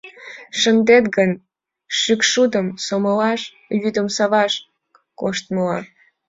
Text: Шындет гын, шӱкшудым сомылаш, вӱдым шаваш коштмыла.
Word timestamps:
Шындет 0.59 1.05
гын, 1.15 1.31
шӱкшудым 1.99 2.67
сомылаш, 2.85 3.41
вӱдым 3.79 4.07
шаваш 4.15 4.53
коштмыла. 5.19 5.79